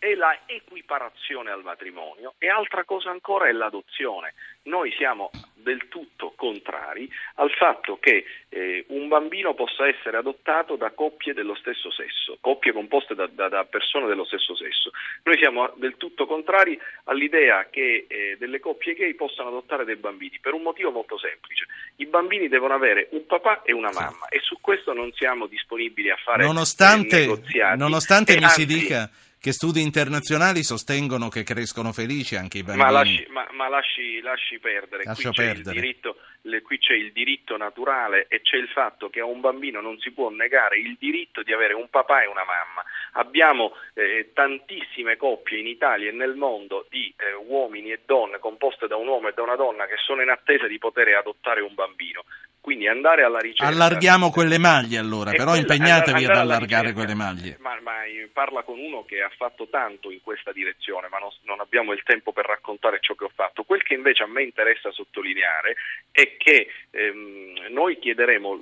è 0.04 0.16
la 0.16 0.38
equiparazione 0.48 1.50
al 1.50 1.64
matrimonio 1.64 2.34
e 2.38 2.50
altra 2.50 2.84
cosa 2.84 3.10
ancora 3.10 3.48
è 3.48 3.54
l'adozione. 3.54 4.34
Noi 4.64 4.94
siamo 4.98 5.32
del 5.54 5.88
tutto 5.88 6.34
contrari 6.36 7.10
al 7.36 7.50
fatto 7.52 7.98
che 8.02 8.26
eh, 8.50 8.84
un 8.90 9.08
bambino 9.08 9.54
possa 9.54 9.88
essere 9.88 10.18
adottato 10.18 10.76
da 10.76 10.92
coppie 10.92 11.34
dello 11.34 11.56
stesso 11.56 11.90
sesso, 11.90 12.38
coppie 12.42 12.74
composte 12.74 13.16
da, 13.16 13.28
da, 13.28 13.48
da, 13.48 13.64
persone 13.64 14.08
dello 14.08 14.26
stesso 14.26 14.58
sesso. 14.58 14.92
Noi 15.24 15.38
siamo 15.38 15.72
del 15.78 15.96
tutto 15.96 16.26
contrari 16.26 16.78
all'idea 17.06 17.70
che 17.70 18.06
eh, 18.10 18.36
delle 18.38 18.60
coppie 18.60 18.96
gay 18.96 19.14
possano 19.14 19.48
adottare 19.48 19.86
dei 19.86 19.96
bambini 19.96 20.38
per 20.42 20.54
un 20.54 20.64
motivo 20.64 20.92
molto 20.92 21.18
semplice. 21.18 21.66
I 21.96 22.08
bambini 22.08 22.50
devono 22.50 22.74
avere 22.74 23.08
un 23.12 23.26
papà 23.26 23.62
e 23.64 23.72
una 23.72 23.92
mamma 23.94 24.28
e 24.28 24.40
su 24.42 24.58
questo 24.60 24.92
non 24.92 25.14
siamo 25.14 25.48
disponibili 25.48 26.10
a 26.10 26.18
fare 26.18 26.44
nonostante, 26.44 27.20
negoziati. 27.20 27.78
Nonostante 27.78 28.36
mi 28.36 28.44
anzi, 28.44 28.60
si 28.60 28.66
dica 28.66 29.10
che 29.44 29.52
studi 29.52 29.82
internazionali 29.82 30.64
sostengono 30.64 31.28
che 31.28 31.44
crescono 31.44 31.92
felici 31.92 32.38
anche 32.38 32.60
i 32.60 32.64
bambini. 32.64 32.86
Ma 32.86 32.92
lasci, 32.92 33.28
ma, 33.28 33.46
ma 33.52 33.68
lasci, 33.68 34.22
lasci 34.22 34.58
perdere, 34.58 35.04
qui, 35.04 35.30
c'è. 35.32 35.56
Diritto, 35.56 36.16
le, 36.44 36.62
qui 36.62 36.78
c'è 36.78 36.94
il 36.94 37.12
diritto 37.12 37.58
naturale 37.58 38.28
e 38.30 38.40
c'è 38.40 38.56
il 38.56 38.70
fatto 38.70 39.10
che 39.10 39.20
a 39.20 39.26
un 39.26 39.42
bambino 39.42 39.82
non 39.82 40.00
si 40.00 40.12
può 40.12 40.30
negare 40.30 40.78
il 40.78 40.96
diritto 40.98 41.44
di 41.44 41.52
avere 41.52 41.74
un 41.74 41.90
papà 41.90 42.24
e 42.24 42.28
una 42.28 42.46
mamma. 42.46 42.86
Abbiamo 43.16 43.74
eh, 43.96 44.32
tantissime 44.34 45.18
coppie 45.18 45.60
in 45.60 45.68
Italia 45.68 46.08
e 46.08 46.14
nel 46.14 46.36
mondo 46.36 46.86
di 46.90 47.14
eh, 47.18 47.34
uomini 47.34 47.92
e 47.92 48.00
donne 48.06 48.40
composte 48.40 48.88
da 48.88 48.96
un 48.96 49.08
uomo 49.08 49.28
e 49.28 49.34
da 49.34 49.42
una 49.42 49.58
donna 49.58 49.88
che 49.88 49.98
sono 49.98 50.22
in 50.22 50.30
attesa 50.30 50.68
di 50.68 50.78
poter 50.78 51.14
adottare 51.18 51.60
un 51.60 51.74
bambino. 51.74 52.24
Quindi 52.64 52.88
andare 52.88 53.24
alla 53.26 53.40
ricerca. 53.40 53.68
Allarghiamo 53.68 54.32
quelle 54.32 54.58
maglie 54.58 54.98
allora, 54.98 55.32
E 55.32 55.36
però 55.36 55.52
quella- 55.52 55.60
impegnatevi 55.60 56.24
ad 56.24 56.38
allargare 56.38 56.94
quelle 56.94 57.14
maglie. 57.14 57.58
Ma, 57.60 57.78
ma 57.82 58.06
eh, 58.06 58.30
parla 58.32 58.64
con 58.64 58.80
uno 58.80 59.04
che 59.04 59.22
ha 59.22 59.30
fatto 59.36 59.68
tanto 59.68 60.10
in 60.12 60.22
questa 60.24 60.54
direzione, 60.54 61.10
ma 61.10 61.18
non, 61.18 61.28
non 61.42 61.60
abbiamo 61.60 61.92
il 61.92 62.02
tempo 62.04 62.32
per 62.32 62.46
raccontare 62.46 63.00
ciò 63.02 63.16
che 63.16 63.26
ho 63.26 63.32
fatto. 63.36 63.64
Quel 63.64 63.84
che 63.84 63.96
invece 63.96 64.24
a 64.24 64.28
me 64.28 64.44
interessa 64.44 64.92
sottolineare 64.94 65.76
è 66.10 66.38
che 66.38 66.70
ehm, 66.92 67.68
noi 67.72 68.00
chiederemo 68.00 68.58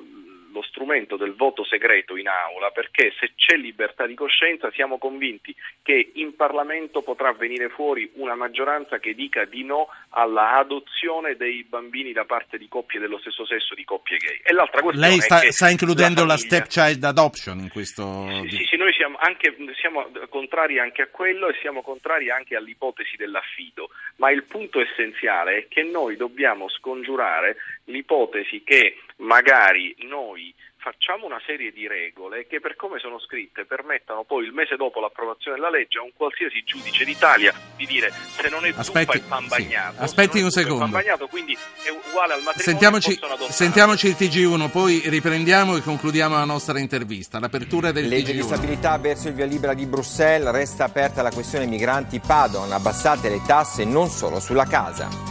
lo 0.61 0.67
strumento 0.67 1.17
del 1.17 1.33
voto 1.33 1.65
segreto 1.65 2.15
in 2.15 2.27
aula 2.27 2.69
perché 2.69 3.11
se 3.19 3.31
c'è 3.35 3.57
libertà 3.57 4.05
di 4.05 4.13
coscienza 4.13 4.71
siamo 4.71 4.97
convinti 4.97 5.53
che 5.81 6.11
in 6.13 6.35
Parlamento 6.35 7.01
potrà 7.01 7.33
venire 7.33 7.69
fuori 7.69 8.09
una 8.15 8.35
maggioranza 8.35 8.99
che 8.99 9.15
dica 9.15 9.45
di 9.45 9.63
no 9.63 9.87
alla 10.09 10.57
adozione 10.57 11.35
dei 11.35 11.63
bambini 11.63 12.13
da 12.13 12.25
parte 12.25 12.57
di 12.57 12.67
coppie 12.67 12.99
dello 12.99 13.17
stesso 13.19 13.45
sesso, 13.45 13.73
di 13.73 13.83
coppie 13.83 14.17
gay. 14.17 14.39
E 14.43 14.53
l'altra 14.53 14.81
questione 14.81 15.09
Lei 15.09 15.19
sta, 15.19 15.39
sta 15.51 15.69
includendo 15.69 16.23
la, 16.23 16.37
famiglia- 16.37 16.63
stepchild 16.65 17.03
adoption 17.03 17.59
in 17.59 17.69
questo... 17.69 18.27
sì, 18.43 18.57
sì, 18.57 18.65
sì, 18.65 18.77
noi 18.77 18.93
siamo, 18.93 19.17
anche, 19.19 19.55
siamo 19.79 20.07
contrari 20.29 20.79
anche 20.79 21.01
a 21.01 21.07
quello 21.07 21.47
e 21.47 21.55
siamo 21.61 21.81
contrari 21.81 22.29
anche 22.29 22.55
all'ipotesi 22.55 23.15
dell'affido, 23.15 23.89
ma 24.17 24.29
il 24.31 24.43
punto 24.43 24.79
essenziale 24.79 25.57
è 25.57 25.67
che 25.67 25.83
noi 25.83 26.17
dobbiamo 26.17 26.69
scongiurare 26.69 27.57
l'ipotesi 27.85 28.63
che 28.63 28.97
magari 29.21 29.95
noi 30.07 30.53
facciamo 30.81 31.27
una 31.27 31.39
serie 31.45 31.71
di 31.71 31.87
regole 31.87 32.47
che 32.47 32.59
per 32.59 32.75
come 32.75 32.97
sono 32.97 33.19
scritte 33.19 33.65
permettano 33.65 34.23
poi 34.23 34.45
il 34.45 34.51
mese 34.51 34.75
dopo 34.77 34.99
l'approvazione 34.99 35.57
della 35.57 35.69
legge 35.69 35.99
a 35.99 36.01
un 36.01 36.09
qualsiasi 36.15 36.63
giudice 36.63 37.05
d'Italia 37.05 37.53
di 37.77 37.85
dire 37.85 38.11
se 38.11 38.49
non 38.49 38.65
è 38.65 38.69
zuppa 38.69 38.81
Aspetti- 38.81 39.17
è 39.17 39.21
pan 39.21 39.43
sì. 39.43 39.47
bagnato. 39.49 40.01
Aspetti 40.01 40.41
non 40.41 40.41
è 40.41 40.45
un 40.45 40.51
zuppa 40.51 40.63
secondo. 40.65 40.83
pan 40.85 40.91
bagnato, 40.91 41.27
quindi 41.27 41.53
è 41.53 41.89
uguale 41.89 42.33
al 42.33 42.41
matrimonio 42.41 42.63
Sentiamoci, 42.63 43.19
sentiamoci 43.49 44.07
il 44.07 44.15
TG1, 44.17 44.71
poi 44.71 45.01
riprendiamo 45.05 45.77
e 45.77 45.81
concludiamo 45.81 46.35
la 46.35 46.45
nostra 46.45 46.79
intervista. 46.79 47.39
L'apertura 47.39 47.91
del 47.91 48.07
Legge 48.07 48.31
di 48.33 48.39
TG1. 48.39 48.45
stabilità 48.45 48.97
verso 48.97 49.27
il 49.27 49.35
via 49.35 49.45
libera 49.45 49.75
di 49.75 49.85
Bruxelles, 49.85 50.49
resta 50.51 50.85
aperta 50.85 51.21
la 51.21 51.31
questione 51.31 51.67
migranti 51.67 52.19
Padon, 52.19 52.71
abbassate 52.71 53.29
le 53.29 53.41
tasse 53.45 53.85
non 53.85 54.07
solo 54.07 54.39
sulla 54.39 54.65
casa. 54.65 55.29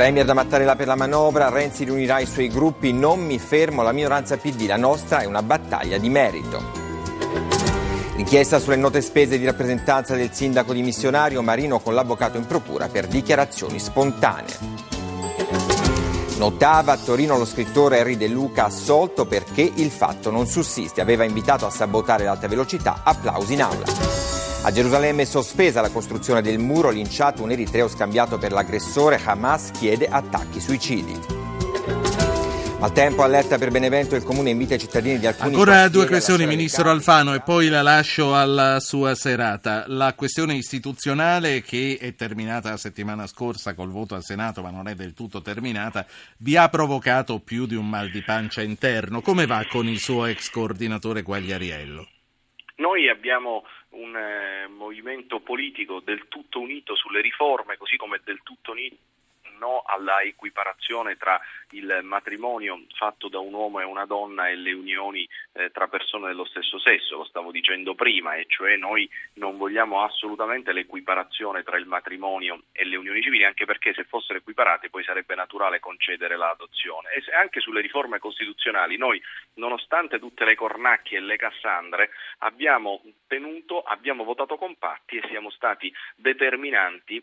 Premier 0.00 0.24
da 0.24 0.32
Mattarella 0.32 0.76
per 0.76 0.86
la 0.86 0.96
manovra, 0.96 1.50
Renzi 1.50 1.84
riunirà 1.84 2.20
i 2.20 2.26
suoi 2.26 2.48
gruppi, 2.48 2.90
non 2.90 3.22
mi 3.22 3.38
fermo, 3.38 3.82
la 3.82 3.92
minoranza 3.92 4.38
PD, 4.38 4.62
la 4.62 4.78
nostra 4.78 5.18
è 5.18 5.26
una 5.26 5.42
battaglia 5.42 5.98
di 5.98 6.08
merito. 6.08 6.58
Inchiesta 8.16 8.58
sulle 8.58 8.76
note 8.76 9.02
spese 9.02 9.38
di 9.38 9.44
rappresentanza 9.44 10.14
del 10.14 10.32
sindaco 10.32 10.72
dimissionario 10.72 11.42
Marino 11.42 11.80
con 11.80 11.92
l'avvocato 11.92 12.38
in 12.38 12.46
procura 12.46 12.88
per 12.88 13.08
dichiarazioni 13.08 13.78
spontanee. 13.78 14.56
Notava 16.38 16.92
a 16.92 16.96
Torino 16.96 17.36
lo 17.36 17.44
scrittore 17.44 17.98
Henry 17.98 18.16
De 18.16 18.28
Luca 18.28 18.64
assolto 18.64 19.26
perché 19.26 19.70
il 19.74 19.90
fatto 19.90 20.30
non 20.30 20.46
sussiste. 20.46 21.02
Aveva 21.02 21.24
invitato 21.24 21.66
a 21.66 21.70
sabotare 21.70 22.24
l'alta 22.24 22.48
velocità, 22.48 23.02
applausi 23.04 23.52
in 23.52 23.60
aula. 23.60 24.29
A 24.62 24.70
Gerusalemme 24.72 25.22
è 25.22 25.24
sospesa 25.24 25.80
la 25.80 25.88
costruzione 25.88 26.42
del 26.42 26.58
muro, 26.58 26.90
linciato 26.90 27.42
un 27.42 27.50
eritreo 27.50 27.88
scambiato 27.88 28.36
per 28.36 28.52
l'aggressore, 28.52 29.18
Hamas 29.24 29.70
chiede 29.70 30.06
attacchi 30.06 30.60
suicidi. 30.60 31.18
Al 32.80 32.92
tempo 32.92 33.22
allerta 33.22 33.56
per 33.56 33.70
Benevento 33.70 34.16
il 34.16 34.22
comune 34.22 34.50
invita 34.50 34.74
i 34.74 34.78
cittadini 34.78 35.18
di 35.18 35.26
alcuni 35.26 35.54
Ancora 35.54 35.88
due 35.88 36.06
questioni, 36.06 36.46
Ministro. 36.46 36.90
Alfano, 36.90 37.32
e 37.32 37.40
poi 37.40 37.68
la 37.68 37.80
lascio 37.80 38.36
alla 38.36 38.80
sua 38.80 39.14
serata. 39.14 39.84
La 39.86 40.12
questione 40.12 40.54
istituzionale 40.54 41.62
che 41.62 41.96
è 41.98 42.14
terminata 42.14 42.68
la 42.68 42.76
settimana 42.76 43.26
scorsa 43.26 43.72
col 43.72 43.90
voto 43.90 44.14
al 44.14 44.24
Senato, 44.24 44.60
ma 44.60 44.70
non 44.70 44.88
è 44.88 44.94
del 44.94 45.14
tutto 45.14 45.40
terminata, 45.40 46.04
vi 46.38 46.56
ha 46.56 46.68
provocato 46.68 47.38
più 47.38 47.64
di 47.64 47.76
un 47.76 47.88
mal 47.88 48.10
di 48.10 48.22
pancia 48.22 48.60
interno. 48.60 49.22
Come 49.22 49.46
va 49.46 49.64
con 49.70 49.88
il 49.88 49.98
suo 49.98 50.26
ex 50.26 50.50
coordinatore 50.50 51.22
Quagliariello? 51.22 52.06
Noi 52.80 53.10
abbiamo 53.10 53.66
un 53.90 54.16
eh, 54.16 54.66
movimento 54.66 55.40
politico 55.40 56.00
del 56.00 56.28
tutto 56.28 56.60
unito 56.60 56.96
sulle 56.96 57.20
riforme, 57.20 57.76
così 57.76 57.96
come 57.96 58.20
del 58.24 58.40
tutto 58.42 58.72
unito 58.72 58.96
no 59.60 59.82
alla 59.86 60.22
equiparazione 60.22 61.16
tra 61.16 61.38
il 61.70 62.00
matrimonio 62.02 62.86
fatto 62.94 63.28
da 63.28 63.38
un 63.38 63.52
uomo 63.52 63.80
e 63.80 63.84
una 63.84 64.06
donna 64.06 64.48
e 64.48 64.56
le 64.56 64.72
unioni 64.72 65.28
eh, 65.52 65.70
tra 65.70 65.86
persone 65.86 66.28
dello 66.28 66.46
stesso 66.46 66.78
sesso, 66.80 67.18
lo 67.18 67.24
stavo 67.24 67.52
dicendo 67.52 67.94
prima, 67.94 68.34
e 68.34 68.46
cioè 68.48 68.76
noi 68.76 69.08
non 69.34 69.56
vogliamo 69.56 70.02
assolutamente 70.02 70.72
l'equiparazione 70.72 71.62
tra 71.62 71.76
il 71.76 71.86
matrimonio 71.86 72.62
e 72.72 72.84
le 72.84 72.96
unioni 72.96 73.22
civili, 73.22 73.44
anche 73.44 73.66
perché 73.66 73.92
se 73.94 74.04
fossero 74.04 74.38
equiparate 74.38 74.90
poi 74.90 75.04
sarebbe 75.04 75.34
naturale 75.34 75.78
concedere 75.78 76.36
l'adozione. 76.36 77.10
E 77.10 77.22
anche 77.34 77.60
sulle 77.60 77.82
riforme 77.82 78.18
costituzionali 78.18 78.96
noi, 78.96 79.22
nonostante 79.54 80.18
tutte 80.18 80.44
le 80.44 80.54
cornacchie 80.54 81.18
e 81.18 81.20
le 81.20 81.36
cassandre, 81.36 82.10
abbiamo 82.38 83.02
tenuto, 83.26 83.82
abbiamo 83.82 84.24
votato 84.24 84.56
compatti 84.56 85.18
e 85.18 85.28
siamo 85.28 85.50
stati 85.50 85.92
determinanti 86.16 87.22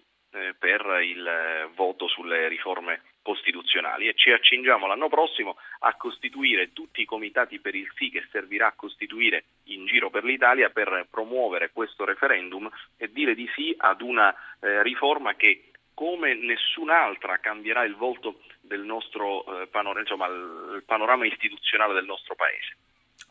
per 0.58 1.00
il 1.04 1.26
eh, 1.26 1.70
voto 1.76 2.08
sulle 2.08 2.48
riforme 2.48 3.02
costituzionali 3.22 4.08
e 4.08 4.14
ci 4.14 4.32
accingiamo 4.32 4.88
l'anno 4.88 5.10
prossimo 5.10 5.58
a 5.80 5.96
costituire 5.96 6.72
tutti 6.72 7.02
i 7.02 7.06
comitati 7.06 7.60
per 7.60 7.76
il 7.76 7.92
sì 7.96 8.10
che 8.10 8.26
servirà 8.32 8.68
a 8.68 8.74
costituire 8.74 9.44
in 9.66 9.86
giro 9.86 10.10
per 10.10 10.24
l'Italia 10.24 10.70
per 10.70 11.08
promuovere 11.10 11.72
questo 11.72 12.06
referendum 12.06 12.70
e 12.96 13.12
dire 13.12 13.36
di 13.36 13.50
sì 13.54 13.76
ad 13.78 14.02
una 14.02 14.34
eh, 14.62 14.82
riforma 14.82 15.36
che 15.36 15.72
come 15.94 16.36
nessun'altra 16.36 17.40
cambierà 17.40 17.84
il 17.84 17.96
volto 17.96 18.42
del 18.62 18.82
nostro 18.82 19.44
eh, 19.62 19.68
panorama, 19.68 20.02
insomma, 20.02 20.28
il 20.28 20.84
panorama 20.86 21.26
istituzionale 21.26 21.96
del 21.96 22.06
nostro 22.06 22.36
paese. 22.36 22.78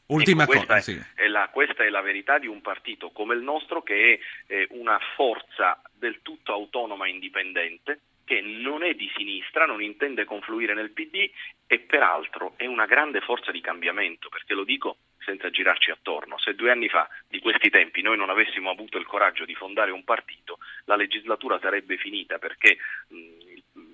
Ultima 0.09 0.45
ecco, 0.45 0.53
questa, 0.53 0.75
cosa, 0.75 0.93
sì. 0.93 1.03
è 1.15 1.27
la, 1.27 1.49
questa 1.53 1.85
è 1.85 1.89
la 1.89 2.01
verità 2.01 2.39
di 2.39 2.47
un 2.47 2.61
partito 2.61 3.11
come 3.11 3.35
il 3.35 3.43
nostro 3.43 3.83
che 3.83 4.21
è 4.47 4.55
eh, 4.55 4.67
una 4.71 4.99
forza 5.17 5.81
del 5.93 6.21
tutto 6.23 6.53
autonoma 6.53 7.07
e 7.07 7.11
indipendente, 7.11 8.01
che 8.25 8.41
non 8.41 8.83
è 8.83 8.95
di 8.95 9.11
sinistra, 9.17 9.67
non 9.67 9.83
intende 9.83 10.25
confluire 10.25 10.75
nel 10.75 10.91
PD 10.91 11.29
e 11.67 11.79
peraltro 11.81 12.55
è 12.57 12.67
una 12.67 12.87
grande 12.87 13.21
forza 13.21 13.51
di 13.51 13.61
cambiamento, 13.61 14.29
perché 14.29 14.55
lo 14.55 14.65
dico 14.65 14.99
senza 15.19 15.51
girarci 15.51 15.91
attorno. 15.91 16.39
Se 16.39 16.55
due 16.55 16.71
anni 16.71 16.89
fa, 16.89 17.09
di 17.29 17.41
questi 17.41 17.69
tempi, 17.69 18.01
noi 18.03 18.17
non 18.17 18.31
avessimo 18.31 18.71
avuto 18.71 18.99
il 18.99 19.07
coraggio 19.07 19.45
di 19.45 19.55
fondare 19.55 19.91
un 19.91 20.05
partito, 20.05 20.59
la 20.85 20.95
legislatura 20.95 21.59
sarebbe 21.61 21.97
finita 21.97 22.39
perché 22.39 22.79
mh, 23.09 23.17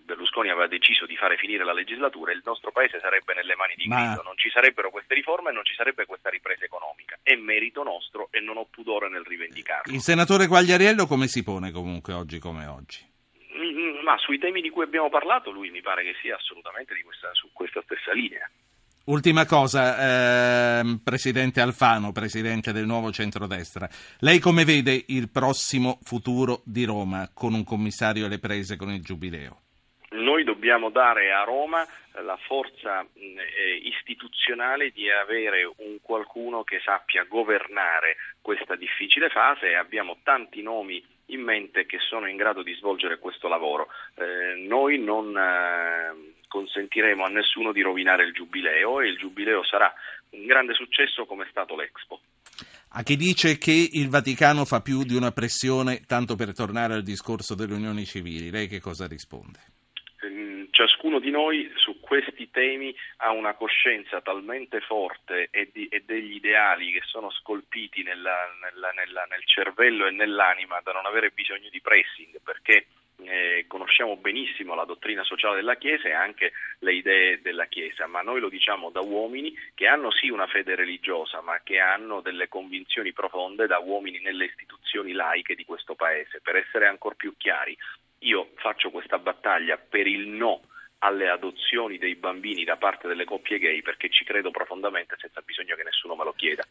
Berlusconi 0.04 0.50
aveva 0.50 0.66
deciso 0.66 1.06
di 1.06 1.16
fare 1.16 1.36
finire 1.36 1.64
la 1.64 1.72
legislatura 1.72 2.32
il 2.32 2.42
nostro 2.44 2.70
paese 2.72 2.98
sarebbe 3.00 3.34
nelle 3.34 3.54
mani 3.56 3.74
di 3.76 3.86
Ma- 3.88 3.96
Grillo, 3.96 4.22
non 4.22 4.36
ci 4.36 4.50
sarebbero 4.50 4.90
queste 4.90 5.14
riforme 5.14 5.50
e 5.50 5.52
non 5.52 5.64
ci 5.64 5.74
sarebbe 5.74 6.06
questa 6.06 6.30
ripresa 6.30 6.64
economica. 6.64 7.18
È 7.22 7.34
merito 7.36 7.82
nostro 7.82 8.28
e 8.30 8.40
non 8.40 8.56
ho 8.56 8.66
pudore 8.70 9.08
nel 9.08 9.24
rivendicarlo. 9.24 9.92
Il 9.92 10.00
senatore 10.00 10.46
Quagliariello 10.46 11.06
come 11.06 11.26
si 11.28 11.42
pone 11.42 11.70
comunque 11.70 12.12
oggi 12.12 12.38
come 12.38 12.66
oggi? 12.66 12.98
Mm, 13.56 14.02
Ma 14.04 14.16
sui 14.18 14.38
temi 14.38 14.60
di 14.60 14.70
cui 14.70 14.82
abbiamo 14.84 15.08
parlato 15.08 15.50
lui 15.50 15.70
mi 15.70 15.80
pare 15.80 16.02
che 16.02 16.14
sia 16.20 16.34
assolutamente 16.36 16.94
di 16.94 17.02
questa- 17.02 17.30
su 17.34 17.48
questa 17.52 17.80
stessa 17.82 18.12
linea. 18.12 18.48
Ultima 19.04 19.44
cosa, 19.46 20.78
ehm, 20.78 21.00
Presidente 21.02 21.60
Alfano, 21.60 22.12
Presidente 22.12 22.70
del 22.72 22.86
nuovo 22.86 23.10
centrodestra, 23.10 23.88
lei 24.20 24.38
come 24.38 24.64
vede 24.64 25.04
il 25.08 25.28
prossimo 25.28 25.98
futuro 26.04 26.62
di 26.64 26.84
Roma 26.84 27.28
con 27.34 27.52
un 27.52 27.64
commissario 27.64 28.26
alle 28.26 28.38
prese 28.38 28.76
con 28.76 28.90
il 28.92 29.02
Giubileo? 29.02 29.61
Noi 30.42 30.54
dobbiamo 30.54 30.90
dare 30.90 31.32
a 31.32 31.44
Roma 31.44 31.86
la 32.14 32.36
forza 32.48 33.06
eh, 33.14 33.80
istituzionale 33.84 34.90
di 34.90 35.08
avere 35.08 35.64
un 35.64 35.98
qualcuno 36.02 36.64
che 36.64 36.80
sappia 36.84 37.22
governare 37.28 38.16
questa 38.40 38.74
difficile 38.74 39.28
fase 39.28 39.68
e 39.68 39.76
abbiamo 39.76 40.16
tanti 40.24 40.60
nomi 40.60 41.00
in 41.26 41.42
mente 41.42 41.86
che 41.86 41.98
sono 42.00 42.26
in 42.26 42.34
grado 42.34 42.64
di 42.64 42.74
svolgere 42.74 43.20
questo 43.20 43.46
lavoro. 43.46 43.86
Eh, 44.16 44.56
noi 44.66 44.98
non 44.98 45.36
eh, 45.36 46.34
consentiremo 46.48 47.24
a 47.24 47.28
nessuno 47.28 47.70
di 47.70 47.80
rovinare 47.80 48.24
il 48.24 48.32
giubileo 48.32 49.00
e 49.00 49.10
il 49.10 49.18
giubileo 49.18 49.62
sarà 49.62 49.94
un 50.30 50.44
grande 50.44 50.74
successo 50.74 51.24
come 51.24 51.44
è 51.44 51.48
stato 51.50 51.76
l'Expo. 51.76 52.20
A 52.94 53.04
chi 53.04 53.14
dice 53.14 53.58
che 53.58 53.90
il 53.92 54.08
Vaticano 54.08 54.64
fa 54.64 54.80
più 54.80 55.04
di 55.04 55.14
una 55.14 55.30
pressione, 55.30 56.00
tanto 56.04 56.34
per 56.34 56.52
tornare 56.52 56.94
al 56.94 57.04
discorso 57.04 57.54
delle 57.54 57.74
unioni 57.74 58.04
civili, 58.04 58.50
lei 58.50 58.66
che 58.66 58.80
cosa 58.80 59.06
risponde? 59.06 59.60
Ciascuno 61.12 61.18
di 61.18 61.30
noi 61.30 61.70
su 61.76 62.00
questi 62.00 62.50
temi 62.50 62.94
ha 63.18 63.32
una 63.32 63.52
coscienza 63.52 64.22
talmente 64.22 64.80
forte 64.80 65.48
e, 65.50 65.68
di- 65.70 65.86
e 65.88 66.00
degli 66.06 66.36
ideali 66.36 66.90
che 66.90 67.02
sono 67.04 67.30
scolpiti 67.30 68.02
nella- 68.02 68.48
nella- 68.62 68.92
nella- 68.92 69.26
nel 69.28 69.44
cervello 69.44 70.06
e 70.06 70.10
nell'anima 70.10 70.80
da 70.82 70.92
non 70.92 71.04
avere 71.04 71.28
bisogno 71.28 71.68
di 71.70 71.82
pressing 71.82 72.40
perché 72.42 72.86
eh, 73.24 73.66
conosciamo 73.68 74.16
benissimo 74.16 74.74
la 74.74 74.86
dottrina 74.86 75.22
sociale 75.22 75.56
della 75.56 75.76
Chiesa 75.76 76.08
e 76.08 76.12
anche 76.12 76.52
le 76.78 76.94
idee 76.94 77.42
della 77.42 77.66
Chiesa, 77.66 78.06
ma 78.06 78.22
noi 78.22 78.40
lo 78.40 78.48
diciamo 78.48 78.88
da 78.90 79.00
uomini 79.00 79.54
che 79.74 79.86
hanno 79.86 80.10
sì 80.10 80.30
una 80.30 80.46
fede 80.46 80.74
religiosa, 80.74 81.42
ma 81.42 81.60
che 81.62 81.78
hanno 81.78 82.20
delle 82.22 82.48
convinzioni 82.48 83.12
profonde 83.12 83.66
da 83.66 83.78
uomini 83.80 84.18
nelle 84.20 84.46
istituzioni 84.46 85.12
laiche 85.12 85.54
di 85.54 85.64
questo 85.66 85.94
Paese. 85.94 86.40
Per 86.40 86.56
essere 86.56 86.86
ancora 86.86 87.14
più 87.14 87.34
chiari, 87.36 87.76
io 88.20 88.52
faccio 88.54 88.90
questa 88.90 89.18
battaglia 89.18 89.76
per 89.76 90.06
il 90.06 90.26
no 90.26 90.62
alle 91.04 91.28
adozioni 91.28 91.98
dei 91.98 92.14
bambini 92.14 92.64
da 92.64 92.76
parte 92.76 93.08
delle 93.08 93.24
coppie 93.24 93.58
gay 93.58 93.82
perché 93.82 94.08
ci 94.08 94.24
credo 94.24 94.50
profondamente 94.50 95.16
senza 95.18 95.40
bisogno 95.44 95.74
che 95.74 95.82
nessuno 95.82 96.14
me 96.14 96.24
lo 96.24 96.32
chieda. 96.32 96.64